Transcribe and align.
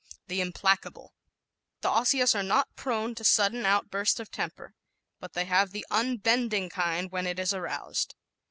The 0.29 0.41
Implacable¶ 0.41 1.13
The 1.81 1.87
Osseous 1.89 2.33
are 2.33 2.41
not 2.41 2.75
prone 2.75 3.13
to 3.13 3.23
sudden 3.23 3.67
outbursts 3.67 4.19
of 4.19 4.31
temper. 4.31 4.73
But 5.19 5.33
they 5.33 5.45
have 5.45 5.69
the 5.69 5.85
unbending 5.91 6.69
kind 6.71 7.11
when 7.11 7.27
it 7.27 7.37
is 7.37 7.53
aroused. 7.53 8.15